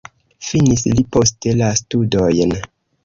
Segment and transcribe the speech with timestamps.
[0.47, 2.57] Finis li poste la studojn.